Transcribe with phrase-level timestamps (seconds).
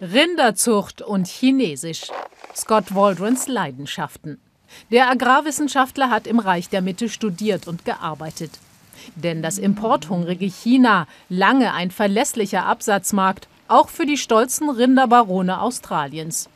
[0.00, 2.08] Rinderzucht und Chinesisch.
[2.54, 4.40] Scott Waldrons Leidenschaften.
[4.90, 8.50] Der Agrarwissenschaftler hat im Reich der Mitte studiert und gearbeitet.
[9.14, 16.48] Denn das importhungrige China, lange ein verlässlicher Absatzmarkt, auch für die stolzen Rinderbarone Australiens.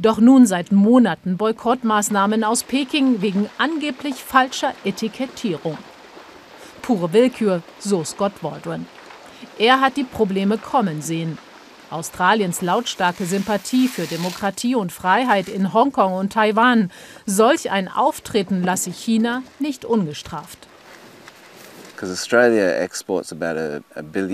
[0.00, 5.78] Doch nun seit Monaten Boykottmaßnahmen aus Peking wegen angeblich falscher Etikettierung.
[6.82, 8.86] Pure Willkür, so Scott Waldron.
[9.58, 11.38] Er hat die Probleme kommen sehen.
[11.94, 16.90] Australiens lautstarke Sympathie für Demokratie und Freiheit in Hongkong und Taiwan.
[17.24, 20.66] Solch ein Auftreten lasse China nicht ungestraft.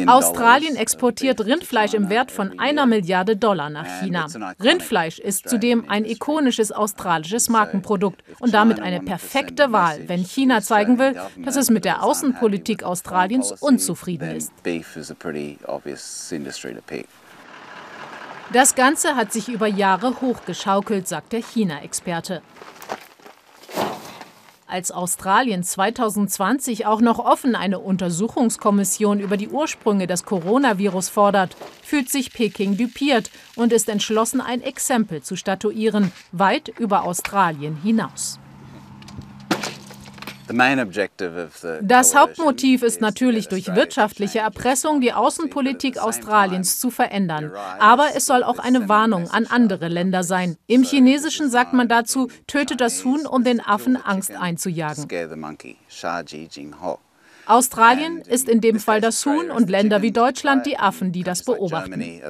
[0.09, 4.27] Australien exportiert Rindfleisch im Wert von einer Milliarde Dollar nach China.
[4.63, 10.99] Rindfleisch ist zudem ein ikonisches australisches Markenprodukt und damit eine perfekte Wahl, wenn China zeigen
[10.99, 11.15] will,
[11.45, 14.53] dass es mit der Außenpolitik Australiens unzufrieden ist.
[18.53, 22.43] Das Ganze hat sich über Jahre hochgeschaukelt, sagt der China-Experte.
[24.67, 32.09] Als Australien 2020 auch noch offen eine Untersuchungskommission über die Ursprünge des Coronavirus fordert, fühlt
[32.09, 38.41] sich Peking düpiert und ist entschlossen, ein Exempel zu statuieren, weit über Australien hinaus.
[41.83, 47.53] Das Hauptmotiv ist natürlich durch wirtschaftliche Erpressung die Außenpolitik Australiens zu verändern.
[47.79, 50.57] Aber es soll auch eine Warnung an andere Länder sein.
[50.67, 55.07] Im Chinesischen sagt man dazu, töte das Huhn, um den Affen Angst einzujagen.
[57.47, 61.45] Australien ist in dem Fall das Huhn und Länder wie Deutschland die Affen, die das
[61.45, 62.21] beobachten.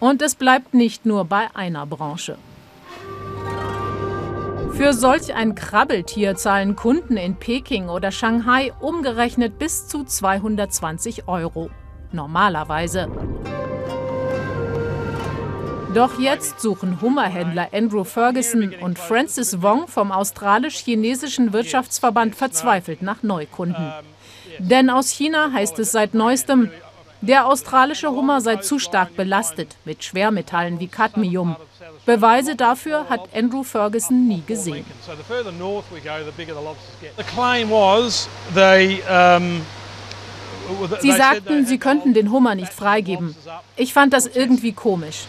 [0.00, 2.36] Und es bleibt nicht nur bei einer Branche.
[4.72, 11.70] Für solch ein Krabbeltier zahlen Kunden in Peking oder Shanghai umgerechnet bis zu 220 Euro.
[12.12, 13.08] Normalerweise.
[15.94, 23.92] Doch jetzt suchen Hummerhändler Andrew Ferguson und Francis Wong vom australisch-chinesischen Wirtschaftsverband verzweifelt nach Neukunden.
[24.58, 26.70] Denn aus China heißt es seit neuestem,
[27.22, 31.56] der australische Hummer sei zu stark belastet mit Schwermetallen wie Cadmium.
[32.10, 34.84] Beweise dafür hat Andrew Ferguson nie gesehen.
[41.00, 43.36] Sie sagten, sie könnten den Hummer nicht freigeben.
[43.76, 45.26] Ich fand das irgendwie komisch.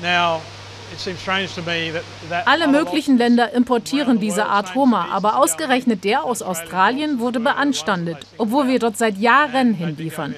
[2.46, 8.68] Alle möglichen Länder importieren diese Art Hummer, aber ausgerechnet der aus Australien wurde beanstandet, obwohl
[8.68, 10.36] wir dort seit Jahren hinliefern.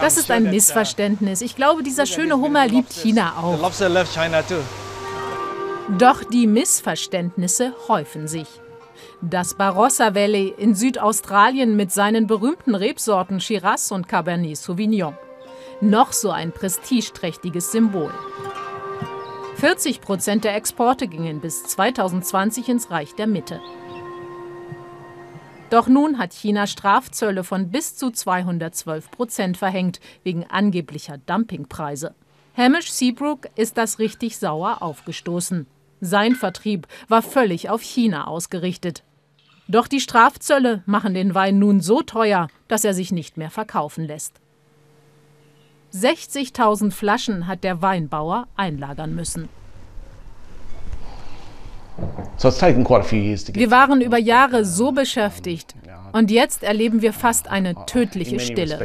[0.00, 1.40] Das ist ein Missverständnis.
[1.40, 3.70] Ich glaube, dieser schöne Hummer liebt China auch.
[5.98, 8.46] Doch die Missverständnisse häufen sich.
[9.22, 15.14] Das Barossa Valley in Südaustralien mit seinen berühmten Rebsorten Shiraz und Cabernet Sauvignon
[15.80, 18.12] noch so ein prestigeträchtiges Symbol.
[19.56, 23.60] 40 Prozent der Exporte gingen bis 2020 ins Reich der Mitte.
[25.70, 32.14] Doch nun hat China Strafzölle von bis zu 212 Prozent verhängt, wegen angeblicher Dumpingpreise.
[32.56, 35.66] Hamish Seabrook ist das richtig sauer aufgestoßen.
[36.00, 39.04] Sein Vertrieb war völlig auf China ausgerichtet.
[39.68, 44.04] Doch die Strafzölle machen den Wein nun so teuer, dass er sich nicht mehr verkaufen
[44.04, 44.39] lässt.
[45.94, 49.48] 60.000 Flaschen hat der Weinbauer einlagern müssen.
[52.38, 55.74] Wir waren über Jahre so beschäftigt
[56.12, 58.78] und jetzt erleben wir fast eine tödliche Stille.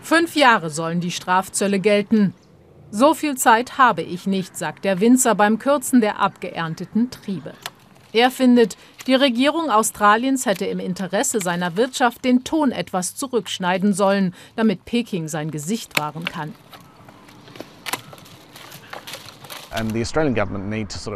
[0.00, 2.34] Fünf Jahre sollen die Strafzölle gelten.
[2.90, 7.52] So viel Zeit habe ich nicht, sagt der Winzer beim Kürzen der abgeernteten Triebe.
[8.12, 14.34] Er findet, die Regierung Australiens hätte im Interesse seiner Wirtschaft den Ton etwas zurückschneiden sollen,
[14.54, 16.54] damit Peking sein Gesicht wahren kann.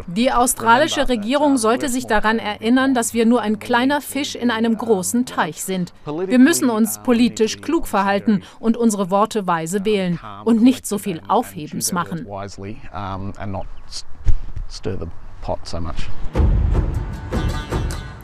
[0.06, 4.78] Die australische Regierung sollte sich daran erinnern, dass wir nur ein kleiner Fisch in einem
[4.78, 5.92] großen Teich sind.
[6.06, 11.20] Wir müssen uns politisch klug verhalten und unsere Worte weise wählen und nicht so viel
[11.28, 12.26] Aufhebens machen.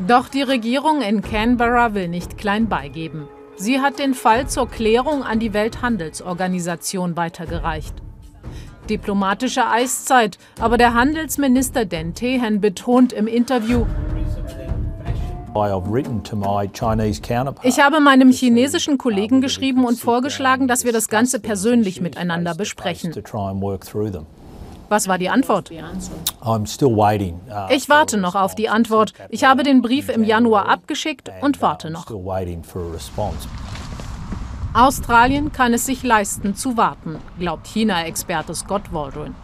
[0.09, 3.29] Doch die Regierung in Canberra will nicht klein beigeben.
[3.57, 7.95] Sie hat den Fall zur Klärung an die Welthandelsorganisation weitergereicht.
[8.91, 13.87] Diplomatische Eiszeit, aber der Handelsminister Den Tehen betont im Interview,
[17.63, 23.13] ich habe meinem chinesischen Kollegen geschrieben und vorgeschlagen, dass wir das Ganze persönlich miteinander besprechen.
[24.93, 25.71] Was war die Antwort?
[25.71, 26.65] Uh,
[27.71, 29.15] ich warte noch auf die Antwort.
[29.31, 32.05] Ich habe den Brief im Januar abgeschickt und warte noch.
[34.75, 39.35] Australien kann es sich leisten zu warten, glaubt China-Experte Scott Waldron.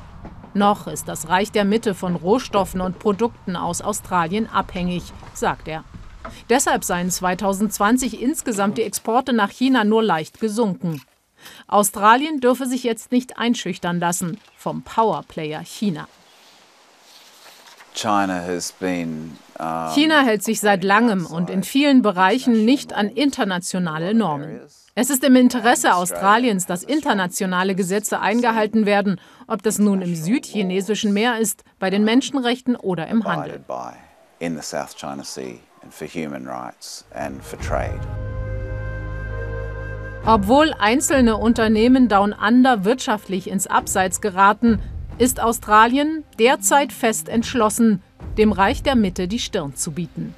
[0.52, 5.02] Noch ist das Reich der Mitte von Rohstoffen und Produkten aus Australien abhängig,
[5.32, 5.82] sagt er.
[6.50, 11.00] Deshalb seien 2020 insgesamt die Exporte nach China nur leicht gesunken.
[11.66, 16.08] Australien dürfe sich jetzt nicht einschüchtern lassen vom Powerplayer China.
[19.92, 24.60] China hält sich seit langem und in vielen Bereichen nicht an internationale Normen.
[24.94, 31.12] Es ist im Interesse Australiens, dass internationale Gesetze eingehalten werden, ob das nun im südchinesischen
[31.12, 33.64] Meer ist, bei den Menschenrechten oder im Handel.
[40.30, 44.78] Obwohl einzelne Unternehmen Down Under wirtschaftlich ins Abseits geraten,
[45.16, 48.02] ist Australien derzeit fest entschlossen,
[48.36, 50.34] dem Reich der Mitte die Stirn zu bieten.